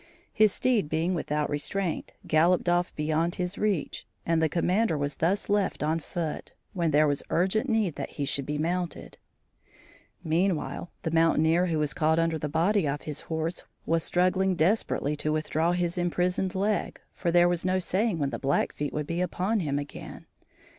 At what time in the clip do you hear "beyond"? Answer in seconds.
2.95-3.35